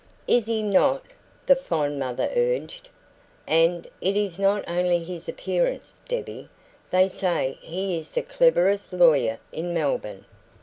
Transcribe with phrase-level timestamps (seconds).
[0.27, 1.03] "Is he not?"
[1.45, 2.89] the fond mother urged.
[3.45, 6.49] "And it is not only his appearance, Debbie
[6.89, 10.25] they say he is the cleverest lawyer in Melbourne.